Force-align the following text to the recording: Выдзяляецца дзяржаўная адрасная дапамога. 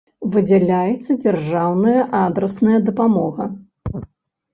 Выдзяляецца 0.35 1.15
дзяржаўная 1.25 2.01
адрасная 2.21 2.79
дапамога. 2.87 3.43